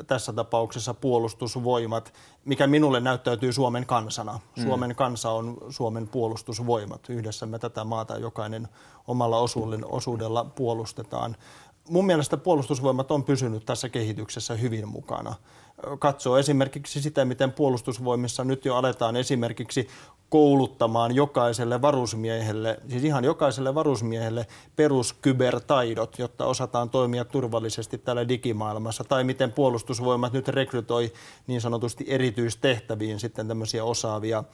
[0.07, 2.13] tässä tapauksessa puolustusvoimat,
[2.45, 4.41] mikä minulle näyttäytyy Suomen kansana.
[4.57, 4.63] Mm.
[4.63, 7.09] Suomen kansa on Suomen puolustusvoimat.
[7.09, 8.69] Yhdessä me tätä maata jokainen
[9.07, 9.39] omalla
[9.85, 11.37] osuudella puolustetaan.
[11.89, 15.35] Mun mielestä puolustusvoimat on pysynyt tässä kehityksessä hyvin mukana
[15.99, 19.89] katsoo esimerkiksi sitä, miten puolustusvoimissa nyt jo aletaan esimerkiksi
[20.31, 29.25] kouluttamaan jokaiselle varusmiehelle, siis ihan jokaiselle varusmiehelle peruskybertaidot, jotta osataan toimia turvallisesti täällä digimaailmassa, tai
[29.25, 31.13] miten puolustusvoimat nyt rekrytoi
[31.47, 34.45] niin sanotusti erityistehtäviin sitten tämmöisiä osaavia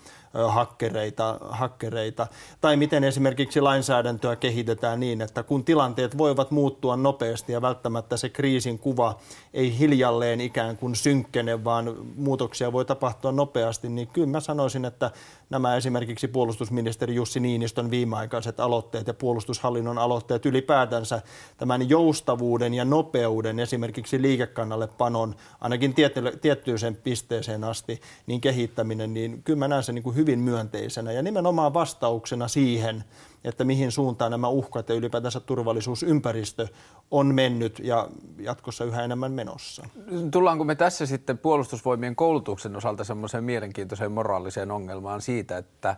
[0.48, 2.26] hakkereita, hakkereita,
[2.60, 8.28] tai miten esimerkiksi lainsäädäntöä kehitetään niin, että kun tilanteet voivat muuttua nopeasti ja välttämättä se
[8.28, 9.18] kriisin kuva
[9.54, 15.10] ei hiljalleen ikään kuin synkkene, vaan muutoksia voi tapahtua nopeasti, niin kyllä mä sanoisin, että
[15.50, 21.22] nämä esimerkiksi puolustusministeri Jussi Niinistön viimeaikaiset aloitteet ja puolustushallinnon aloitteet ylipäätänsä
[21.57, 25.94] tämän joustavuuden ja nopeuden esimerkiksi liikekannalle panon ainakin
[26.40, 31.22] tiettyyn pisteeseen asti niin kehittäminen, niin kyllä mä näen sen niin kuin hyvin myönteisenä ja
[31.22, 33.04] nimenomaan vastauksena siihen,
[33.44, 36.68] että mihin suuntaan nämä uhkat ja ylipäätänsä turvallisuusympäristö
[37.11, 39.88] on mennyt ja jatkossa yhä enemmän menossa.
[40.30, 45.96] Tullaanko me tässä sitten puolustusvoimien koulutuksen osalta semmoiseen mielenkiintoiseen moraaliseen ongelmaan siitä, että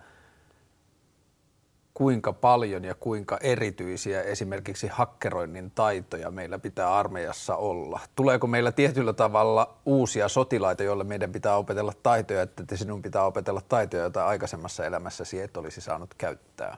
[1.94, 8.00] kuinka paljon ja kuinka erityisiä esimerkiksi hakkeroinnin taitoja meillä pitää armeijassa olla?
[8.16, 13.60] Tuleeko meillä tietyllä tavalla uusia sotilaita, joille meidän pitää opetella taitoja, että sinun pitää opetella
[13.68, 16.76] taitoja, joita aikaisemmassa elämässäsi et olisi saanut käyttää?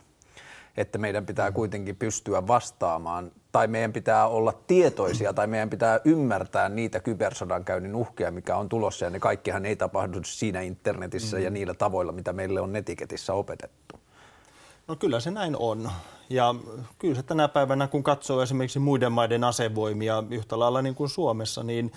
[0.77, 6.69] Että meidän pitää kuitenkin pystyä vastaamaan tai meidän pitää olla tietoisia tai meidän pitää ymmärtää
[6.69, 11.43] niitä kybersodankäynnin uhkia, mikä on tulossa ja ne kaikkihan ei tapahdu siinä internetissä mm.
[11.43, 14.01] ja niillä tavoilla, mitä meille on netiketissä opetettu.
[14.89, 15.91] No kyllä se näin on.
[16.31, 16.55] Ja
[16.99, 21.63] kyllä se tänä päivänä, kun katsoo esimerkiksi muiden maiden asevoimia yhtä lailla niin kuin Suomessa,
[21.63, 21.93] niin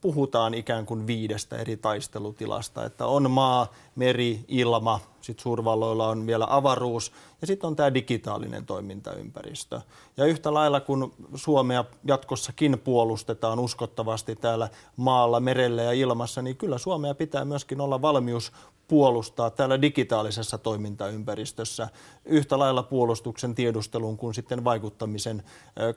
[0.00, 2.84] puhutaan ikään kuin viidestä eri taistelutilasta.
[2.84, 8.66] Että on maa, meri, ilma, sitten suurvalloilla on vielä avaruus ja sitten on tämä digitaalinen
[8.66, 9.80] toimintaympäristö.
[10.16, 16.78] Ja yhtä lailla kun Suomea jatkossakin puolustetaan uskottavasti täällä maalla, merellä ja ilmassa, niin kyllä
[16.78, 18.52] Suomea pitää myöskin olla valmius
[18.88, 21.88] puolustaa täällä digitaalisessa toimintaympäristössä
[22.24, 25.42] yhtä lailla puolustuksen tiedustelun kuin sitten vaikuttamisen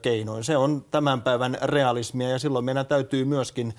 [0.01, 0.43] keinoin.
[0.43, 3.73] Se on tämän päivän realismia ja silloin meidän täytyy myöskin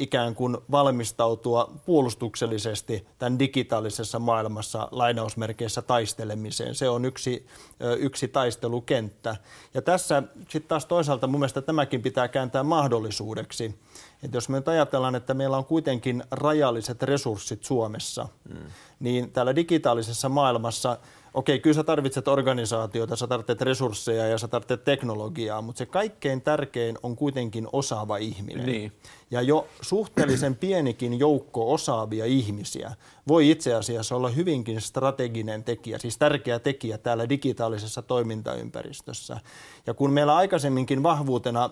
[0.00, 6.74] ikään kuin valmistautua puolustuksellisesti tämän digitaalisessa maailmassa lainausmerkeissä taistelemiseen.
[6.74, 7.46] Se on yksi,
[7.98, 9.36] yksi taistelukenttä.
[9.74, 13.78] Ja tässä sitten taas toisaalta mun mielestä tämäkin pitää kääntää mahdollisuudeksi.
[14.22, 18.56] Että jos me nyt ajatellaan, että meillä on kuitenkin rajalliset resurssit Suomessa, mm.
[19.00, 20.98] niin täällä digitaalisessa maailmassa–
[21.34, 26.42] okei, kyllä sä tarvitset organisaatiota, sä tarvitset resursseja ja sä tarvitset teknologiaa, mutta se kaikkein
[26.42, 28.66] tärkein on kuitenkin osaava ihminen.
[28.66, 28.92] Niin.
[29.30, 32.92] Ja jo suhteellisen pienikin joukko osaavia ihmisiä
[33.28, 39.40] voi itse asiassa olla hyvinkin strateginen tekijä, siis tärkeä tekijä täällä digitaalisessa toimintaympäristössä.
[39.86, 41.70] Ja kun meillä aikaisemminkin vahvuutena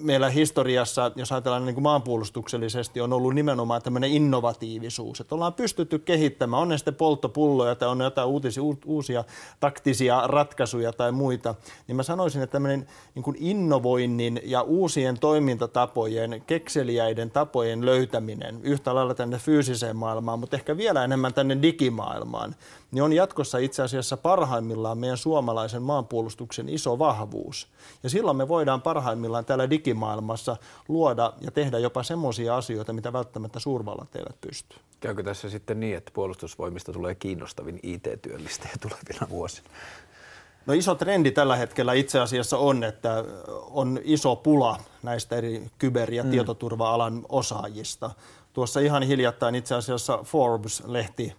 [0.00, 5.20] meillä historiassa, jos ajatellaan niin kuin maanpuolustuksellisesti, on ollut nimenomaan tämmöinen innovatiivisuus.
[5.20, 9.24] Että ollaan pystytty kehittämään, on ne sitten polttopulloja tai on jotain uutisia, uusia
[9.60, 11.54] taktisia ratkaisuja tai muita,
[11.86, 18.94] niin mä sanoisin, että tämmöinen niin kuin innovoinnin ja uusien toimintatapojen, kekseliäiden tapojen löytäminen yhtä
[18.94, 22.54] lailla tänne fyysiseen maailmaan, mutta ehkä vielä enemmän tänne digimaailmaan,
[22.90, 27.68] niin on jatkossa itse asiassa parhaimmillaan meidän suomalaisen maanpuolustuksen iso vahvuus.
[28.02, 30.56] Ja silloin me voidaan parhaimmillaan täällä digimaailmassa
[30.88, 34.76] luoda ja tehdä jopa semmoisia asioita, mitä välttämättä suurvallat eivät pysty.
[35.00, 39.68] Käykö tässä sitten niin, että puolustusvoimista tulee kiinnostavin IT-työllistäjä tulevina vuosina?
[40.66, 43.24] No iso trendi tällä hetkellä itse asiassa on, että
[43.70, 46.30] on iso pula näistä eri kyber- ja mm.
[46.30, 48.10] tietoturva-alan osaajista.
[48.52, 51.32] Tuossa ihan hiljattain itse asiassa Forbes-lehti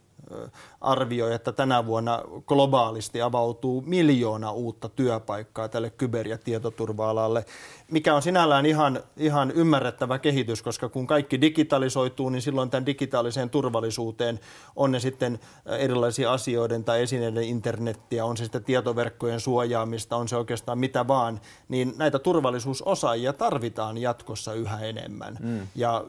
[0.81, 7.45] arvioi, että tänä vuonna globaalisti avautuu miljoona uutta työpaikkaa tälle kyber- ja tietoturva-alalle,
[7.91, 13.49] mikä on sinällään ihan, ihan ymmärrettävä kehitys, koska kun kaikki digitalisoituu, niin silloin tämän digitaaliseen
[13.49, 14.39] turvallisuuteen
[14.75, 20.35] on ne sitten erilaisia asioiden tai esineiden internettiä, on se sitten tietoverkkojen suojaamista, on se
[20.35, 25.37] oikeastaan mitä vaan, niin näitä turvallisuusosaajia tarvitaan jatkossa yhä enemmän.
[25.39, 25.67] Mm.
[25.75, 26.05] Ja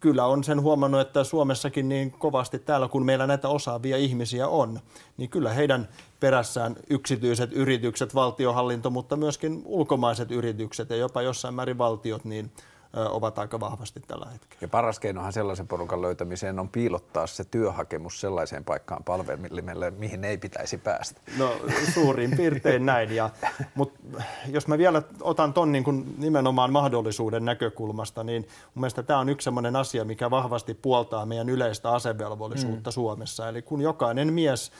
[0.00, 4.80] kyllä on sen huomannut, että Suomessakin niin kovasti täällä, kun meillä näitä osaavia ihmisiä on,
[5.16, 5.88] niin kyllä heidän
[6.20, 12.50] perässään yksityiset yritykset, valtiohallinto, mutta myöskin ulkomaiset yritykset ja jopa jossain määrin valtiot, niin
[12.92, 14.58] ovat aika vahvasti tällä hetkellä.
[14.60, 20.38] Ja paras keinohan sellaisen porukan löytämiseen on piilottaa se työhakemus sellaiseen paikkaan palvelimelle, mihin ei
[20.38, 21.20] pitäisi päästä.
[21.38, 21.56] No
[21.94, 23.16] suurin piirtein näin.
[23.16, 23.30] Ja,
[23.74, 28.42] mutta jos mä vielä otan ton niin kuin nimenomaan mahdollisuuden näkökulmasta, niin
[28.74, 32.94] mun mielestä tämä on yksi sellainen asia, mikä vahvasti puoltaa meidän yleistä asevelvollisuutta mm.
[32.94, 33.48] Suomessa.
[33.48, 34.72] Eli kun jokainen mies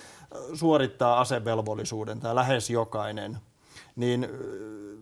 [0.54, 3.38] suorittaa asevelvollisuuden, tai lähes jokainen,
[3.98, 4.28] niin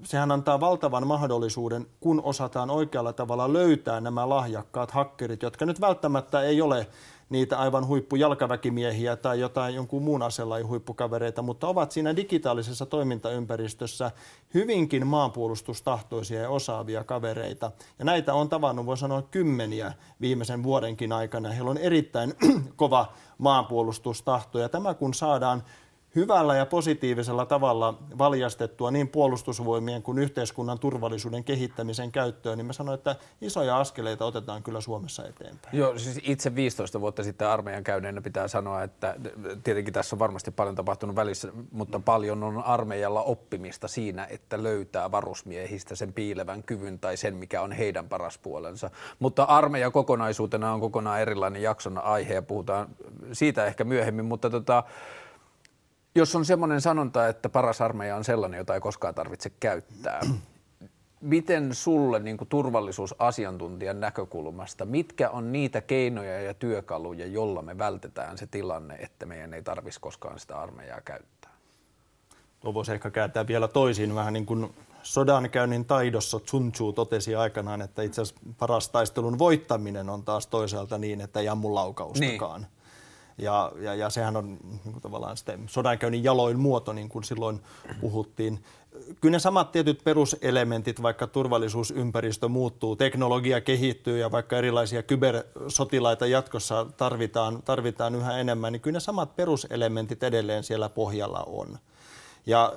[0.03, 6.43] sehän antaa valtavan mahdollisuuden, kun osataan oikealla tavalla löytää nämä lahjakkaat hakkerit, jotka nyt välttämättä
[6.43, 6.87] ei ole
[7.29, 14.11] niitä aivan huippujalkaväkimiehiä tai jotain jonkun muun aselajin huippukavereita, mutta ovat siinä digitaalisessa toimintaympäristössä
[14.55, 17.71] hyvinkin maanpuolustustahtoisia ja osaavia kavereita.
[17.99, 21.51] Ja näitä on tavannut, voi sanoa, kymmeniä viimeisen vuodenkin aikana.
[21.51, 22.35] Heillä on erittäin
[22.77, 25.63] kova maanpuolustustahto ja tämä kun saadaan
[26.17, 32.99] hyvällä ja positiivisella tavalla valjastettua niin puolustusvoimien kuin yhteiskunnan turvallisuuden kehittämisen käyttöön, niin mä sanoin,
[32.99, 35.79] että isoja askeleita otetaan kyllä Suomessa eteenpäin.
[35.79, 39.15] Joo, siis itse 15 vuotta sitten armeijan käyneenä pitää sanoa, että
[39.65, 45.11] tietenkin tässä on varmasti paljon tapahtunut välissä, mutta paljon on armeijalla oppimista siinä, että löytää
[45.11, 48.91] varusmiehistä sen piilevän kyvyn tai sen, mikä on heidän paras puolensa.
[49.19, 52.89] Mutta armeija kokonaisuutena on kokonaan erilainen jakson aihe ja puhutaan
[53.33, 54.85] siitä ehkä myöhemmin, mutta tota,
[56.17, 60.21] jos on semmoinen sanonta, että paras armeija on sellainen, jota ei koskaan tarvitse käyttää,
[61.21, 68.39] miten sulle niin kuin turvallisuusasiantuntijan näkökulmasta, mitkä on niitä keinoja ja työkaluja, jolla me vältetään
[68.39, 71.51] se tilanne, että meidän ei tarvitsisi koskaan sitä armeijaa käyttää?
[72.61, 77.83] Tuo voisi ehkä kääntää vielä toisin, vähän niin kuin sodankäynnin taidossa Sun Tzu totesi aikanaan,
[77.83, 82.61] että itse asiassa paras taistelun voittaminen on taas toisaalta niin, että ei ammu laukaustakaan.
[82.61, 82.76] Niin.
[83.39, 87.61] Ja, ja, ja sehän on niin kuin tavallaan sitten sodankäynnin jaloin muoto, niin kuin silloin
[88.01, 88.65] puhuttiin.
[89.21, 96.87] Kyllä ne samat tietyt peruselementit, vaikka turvallisuusympäristö muuttuu, teknologia kehittyy ja vaikka erilaisia kybersotilaita jatkossa
[96.97, 101.79] tarvitaan, tarvitaan yhä enemmän, niin kyllä ne samat peruselementit edelleen siellä pohjalla on.
[102.47, 102.73] Ja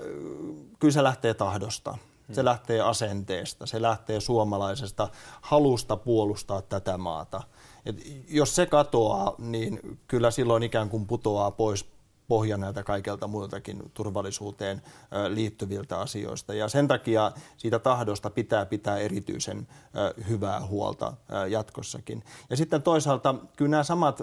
[0.79, 1.97] kyllä se lähtee tahdosta.
[2.31, 5.09] Se lähtee asenteesta, se lähtee suomalaisesta
[5.41, 7.41] halusta puolustaa tätä maata–
[7.89, 11.85] et jos se katoaa, niin kyllä silloin ikään kuin putoaa pois
[12.27, 14.81] pohja näiltä kaikelta muiltakin turvallisuuteen
[15.27, 16.53] liittyviltä asioista.
[16.53, 19.67] Ja sen takia siitä tahdosta pitää pitää erityisen
[20.29, 21.13] hyvää huolta
[21.49, 22.23] jatkossakin.
[22.49, 24.21] Ja sitten toisaalta kyllä nämä samat,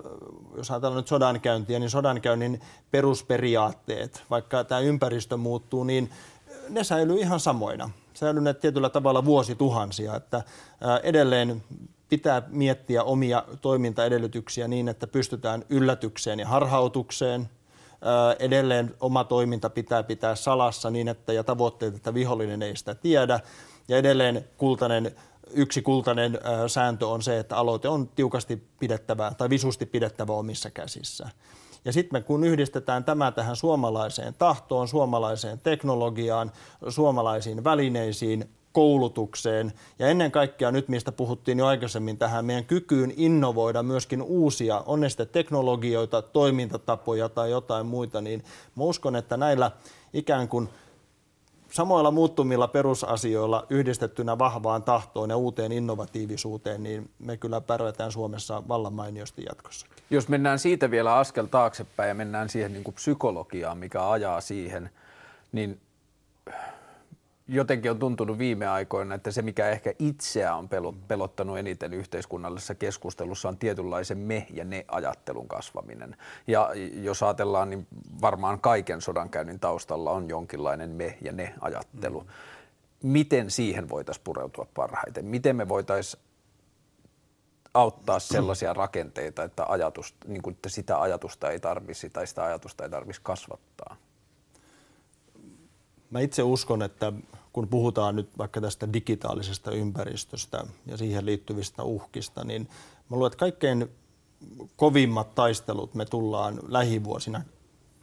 [0.56, 6.10] jos ajatellaan nyt sodankäyntiä, niin sodankäynnin perusperiaatteet, vaikka tämä ympäristö muuttuu, niin
[6.68, 7.90] ne säilyy ihan samoina.
[8.14, 10.42] Säilyneet tietyllä tavalla vuosituhansia, että
[11.02, 11.64] edelleen
[12.08, 17.48] pitää miettiä omia toimintaedellytyksiä niin, että pystytään yllätykseen ja harhautukseen.
[18.38, 23.40] Edelleen oma toiminta pitää pitää salassa niin, että ja tavoitteet, että vihollinen ei sitä tiedä.
[23.88, 25.16] Ja edelleen kultainen,
[25.50, 31.28] yksi kultainen sääntö on se, että aloite on tiukasti pidettävä tai visusti pidettävä omissa käsissä.
[31.84, 36.52] Ja sitten kun yhdistetään tämä tähän suomalaiseen tahtoon, suomalaiseen teknologiaan,
[36.88, 43.82] suomalaisiin välineisiin, koulutukseen ja ennen kaikkea nyt, mistä puhuttiin jo aikaisemmin, tähän meidän kykyyn innovoida
[43.82, 49.70] myöskin uusia, on ne sitten teknologioita, toimintatapoja tai jotain muita, niin mä uskon, että näillä
[50.12, 50.68] ikään kuin
[51.70, 58.92] samoilla muuttumilla perusasioilla yhdistettynä vahvaan tahtoon ja uuteen innovatiivisuuteen, niin me kyllä pärjätään Suomessa vallan
[58.92, 59.86] mainiosti jatkossa.
[60.10, 64.90] Jos mennään siitä vielä askel taaksepäin ja mennään siihen niin kuin psykologiaan, mikä ajaa siihen,
[65.52, 65.80] niin
[67.48, 70.68] jotenkin on tuntunut viime aikoina, että se mikä ehkä itseä on
[71.08, 76.16] pelottanut eniten yhteiskunnallisessa keskustelussa on tietynlaisen me ja ne ajattelun kasvaminen.
[76.46, 76.70] Ja
[77.02, 77.86] jos ajatellaan, niin
[78.20, 82.20] varmaan kaiken sodankäynnin taustalla on jonkinlainen me ja ne ajattelu.
[82.20, 82.28] Mm.
[83.02, 85.24] Miten siihen voitaisiin pureutua parhaiten?
[85.24, 86.22] Miten me voitaisiin
[87.74, 92.84] auttaa sellaisia rakenteita, että, ajatus, niin kuin, että sitä ajatusta ei tarvisi tai sitä ajatusta
[92.84, 93.96] ei tarvitsisi kasvattaa?
[96.10, 97.12] Mä itse uskon, että
[97.56, 102.68] kun puhutaan nyt vaikka tästä digitaalisesta ympäristöstä ja siihen liittyvistä uhkista, niin
[103.08, 103.90] mä luulen, että kaikkein
[104.76, 107.42] kovimmat taistelut me tullaan lähivuosina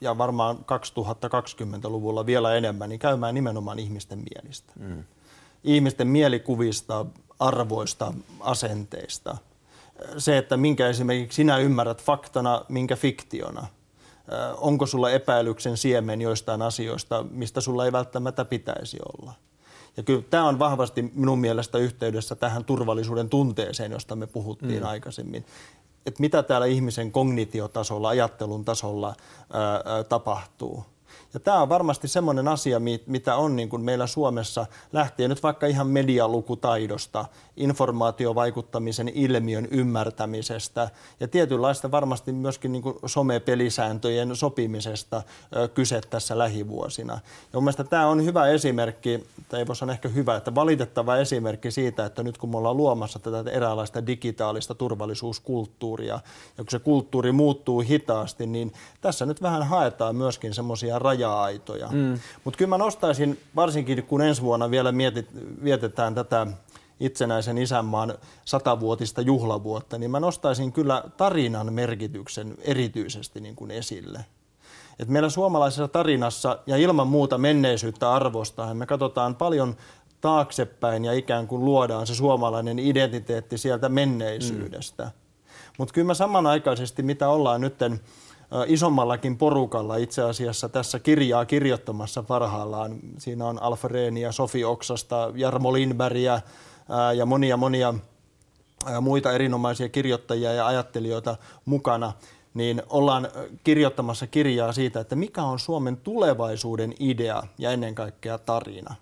[0.01, 4.73] ja varmaan 2020-luvulla vielä enemmän, niin käymään nimenomaan ihmisten mielistä.
[4.79, 5.03] Mm.
[5.63, 7.05] Ihmisten mielikuvista,
[7.39, 9.37] arvoista, asenteista.
[10.17, 13.67] Se, että minkä esimerkiksi sinä ymmärrät faktana, minkä fiktiona.
[14.57, 19.33] Onko sulla epäilyksen siemen joistain asioista, mistä sulla ei välttämättä pitäisi olla.
[19.97, 24.87] Ja kyllä tämä on vahvasti minun mielestä yhteydessä tähän turvallisuuden tunteeseen, josta me puhuttiin mm.
[24.87, 25.45] aikaisemmin
[26.05, 29.15] että mitä täällä ihmisen kognitiotasolla, ajattelun tasolla
[29.53, 30.85] ää, ää, tapahtuu.
[31.33, 35.67] Ja tämä on varmasti semmoinen asia, mitä on niin kuin meillä Suomessa lähtien nyt vaikka
[35.67, 37.25] ihan medialukutaidosta,
[37.57, 45.23] informaatiovaikuttamisen ilmiön ymmärtämisestä ja tietynlaista varmasti myöskin niin kuin somepelisääntöjen sopimisesta
[45.73, 47.13] kyse tässä lähivuosina.
[47.13, 47.19] Ja
[47.53, 51.71] mun mielestä tämä on hyvä esimerkki, tai ei voi sanoa ehkä hyvä, että valitettava esimerkki
[51.71, 56.13] siitä, että nyt kun me ollaan luomassa tätä eräänlaista digitaalista turvallisuuskulttuuria,
[56.57, 61.87] ja kun se kulttuuri muuttuu hitaasti, niin tässä nyt vähän haetaan myöskin semmoisia raja-aitoja.
[61.91, 62.19] Mm.
[62.43, 65.29] Mutta kyllä mä nostaisin, varsinkin kun ensi vuonna vielä mietit,
[65.63, 66.47] vietetään tätä
[66.99, 68.13] itsenäisen isänmaan
[68.45, 74.25] satavuotista juhlavuotta, niin mä nostaisin kyllä tarinan merkityksen erityisesti niin kuin esille.
[74.99, 79.75] Et meillä suomalaisessa tarinassa ja ilman muuta menneisyyttä arvostaa, me katsotaan paljon
[80.21, 85.03] taaksepäin ja ikään kuin luodaan se suomalainen identiteetti sieltä menneisyydestä.
[85.03, 85.11] Mm.
[85.77, 87.99] Mutta kyllä mä samanaikaisesti, mitä ollaan nytten
[88.67, 92.99] isommallakin porukalla itse asiassa tässä kirjaa kirjoittamassa parhaillaan.
[93.17, 93.89] Siinä on Alfa
[94.31, 96.41] Sofi Oksasta, Jarmo Lindbergia,
[97.15, 97.93] ja monia monia
[99.01, 102.13] muita erinomaisia kirjoittajia ja ajattelijoita mukana,
[102.53, 103.27] niin ollaan
[103.63, 108.95] kirjoittamassa kirjaa siitä, että mikä on Suomen tulevaisuuden idea ja ennen kaikkea tarina.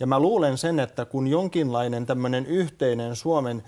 [0.00, 3.62] Ja mä luulen sen, että kun jonkinlainen tämmöinen yhteinen Suomen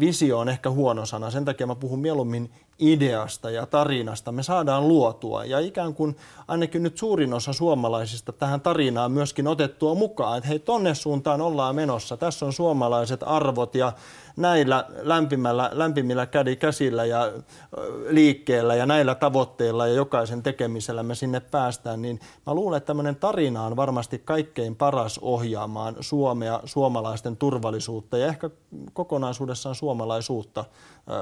[0.00, 2.50] visio on ehkä huono sana, sen takia mä puhun mieluummin
[2.82, 5.44] ideasta ja tarinasta me saadaan luotua.
[5.44, 6.16] Ja ikään kuin
[6.48, 11.74] ainakin nyt suurin osa suomalaisista tähän tarinaan myöskin otettua mukaan, että hei tonne suuntaan ollaan
[11.74, 13.92] menossa, tässä on suomalaiset arvot ja
[14.36, 17.32] näillä lämpimällä, lämpimillä kädi käsillä ja
[18.08, 23.16] liikkeellä ja näillä tavoitteilla ja jokaisen tekemisellä me sinne päästään, niin mä luulen, että tämmöinen
[23.16, 28.50] tarina on varmasti kaikkein paras ohjaamaan Suomea, suomalaisten turvallisuutta ja ehkä
[28.92, 30.64] kokonaisuudessaan suomalaisuutta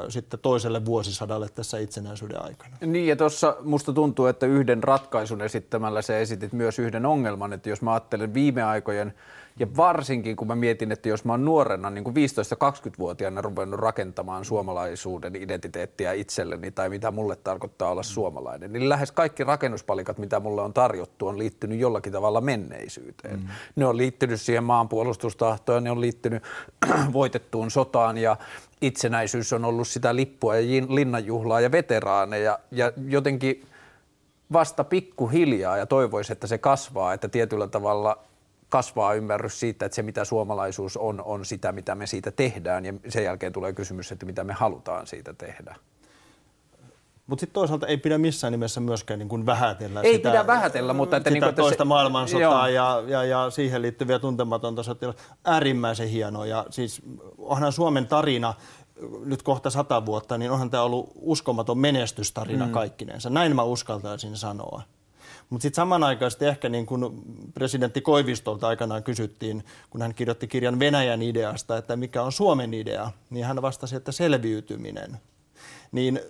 [0.09, 2.77] sitten toiselle vuosisadalle tässä itsenäisyyden aikana.
[2.81, 7.69] Niin ja tuossa musta tuntuu, että yhden ratkaisun esittämällä se esitit myös yhden ongelman, että
[7.69, 9.15] jos mä ajattelen viime aikojen
[9.59, 14.45] ja varsinkin kun mä mietin, että jos mä oon nuorena niin kuin 15-20-vuotiaana ruvennut rakentamaan
[14.45, 20.63] suomalaisuuden identiteettiä itselleni tai mitä mulle tarkoittaa olla suomalainen, niin lähes kaikki rakennuspalikat, mitä mulle
[20.63, 23.41] on tarjottu, on liittynyt jollakin tavalla menneisyyteen.
[23.41, 23.49] Mm.
[23.77, 26.43] Ne on liittynyt siihen maanpuolustustahtoon, ne on liittynyt
[27.13, 28.37] voitettuun sotaan ja
[28.83, 33.67] itsenäisyys on ollut sitä lippua ja linnanjuhlaa ja veteraaneja ja jotenkin
[34.53, 38.30] vasta pikkuhiljaa ja toivoisi, että se kasvaa, että tietyllä tavalla
[38.71, 42.93] kasvaa ymmärrys siitä, että se mitä suomalaisuus on, on sitä, mitä me siitä tehdään ja
[43.09, 45.77] sen jälkeen tulee kysymys, että mitä me halutaan siitä tehdä.
[47.27, 50.93] Mutta sitten toisaalta ei pidä missään nimessä myöskään niin kuin vähätellä ei sitä, pidä vähätellä,
[50.93, 55.15] mutta että sitä niin kuin, toista se, maailmansotaa ja, ja, ja, siihen liittyviä tuntematonta sotia.
[55.45, 57.03] Äärimmäisen hienoa ja siis
[57.39, 58.55] onhan Suomen tarina
[59.25, 62.73] nyt kohta sata vuotta, niin onhan tämä ollut uskomaton menestystarina mm.
[62.73, 63.31] kaikkinensa.
[63.31, 64.83] Näin mä uskaltaisin sanoa.
[65.51, 67.23] Mutta sitten samanaikaisesti ehkä niin kuin
[67.55, 73.11] presidentti Koivistolta aikanaan kysyttiin, kun hän kirjoitti kirjan Venäjän ideasta, että mikä on Suomen idea,
[73.31, 75.17] niin hän vastasi, että selviytyminen.
[75.93, 76.21] Niin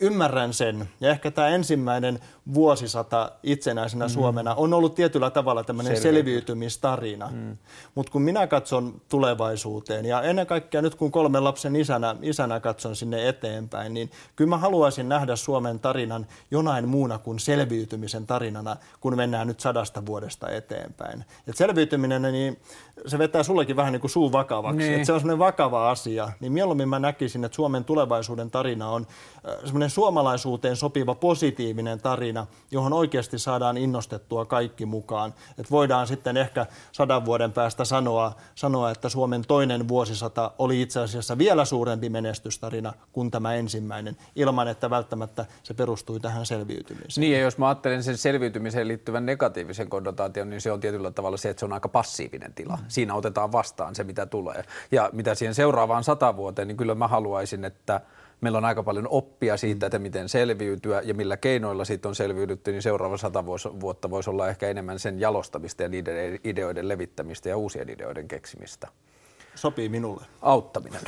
[0.00, 0.88] ymmärrän sen.
[1.00, 2.18] Ja ehkä tämä ensimmäinen
[2.54, 4.10] vuosisata itsenäisenä mm.
[4.10, 7.28] Suomena on ollut tietyllä tavalla tämmöinen selviytymistarina.
[7.32, 7.56] Mm.
[7.94, 12.96] Mutta kun minä katson tulevaisuuteen ja ennen kaikkea nyt kun kolmen lapsen isänä, isänä katson
[12.96, 19.16] sinne eteenpäin, niin kyllä mä haluaisin nähdä Suomen tarinan jonain muuna kuin selviytymisen tarinana, kun
[19.16, 21.24] mennään nyt sadasta vuodesta eteenpäin.
[21.48, 22.60] Et selviytyminen, niin
[23.06, 24.78] se vetää sullekin vähän niin kuin suu vakavaksi.
[24.78, 25.00] Niin.
[25.00, 26.28] Et se on semmoinen vakava asia.
[26.40, 29.06] Niin mieluummin mä näkisin, että Suomen tulevaisuuden tarina on
[29.64, 32.35] semmoinen suomalaisuuteen sopiva positiivinen tarina,
[32.70, 35.34] johon oikeasti saadaan innostettua kaikki mukaan.
[35.50, 41.00] Että voidaan sitten ehkä sadan vuoden päästä sanoa, sanoa, että Suomen toinen vuosisata oli itse
[41.00, 47.20] asiassa vielä suurempi menestystarina kuin tämä ensimmäinen, ilman että välttämättä se perustui tähän selviytymiseen.
[47.20, 51.36] Niin ja jos mä ajattelen sen selviytymiseen liittyvän negatiivisen konnotaation, niin se on tietyllä tavalla
[51.36, 52.76] se, että se on aika passiivinen tila.
[52.76, 52.84] Mm.
[52.88, 54.64] Siinä otetaan vastaan se, mitä tulee.
[54.92, 58.00] Ja mitä siihen seuraavaan sata vuoteen, niin kyllä mä haluaisin, että–
[58.40, 59.86] meillä on aika paljon oppia siitä, mm.
[59.86, 63.46] että miten selviytyä ja millä keinoilla siitä on selviydytty, niin seuraava sata
[63.80, 68.88] vuotta voisi olla ehkä enemmän sen jalostamista ja niiden ideoiden levittämistä ja uusien ideoiden keksimistä.
[69.54, 70.24] Sopii minulle.
[70.42, 71.00] Auttaminen.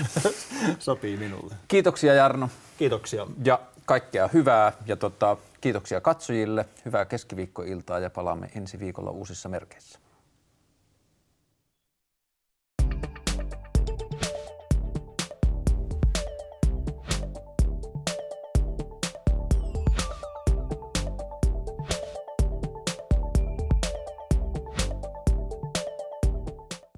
[0.79, 1.55] Sopii minulle.
[1.69, 2.51] Kiitoksia Jarno.
[2.79, 3.27] Kiitoksia.
[3.45, 6.65] Ja kaikkea hyvää ja tota, kiitoksia katsojille.
[6.85, 9.99] Hyvää keskiviikkoiltaa ja palaamme ensi viikolla uusissa merkeissä.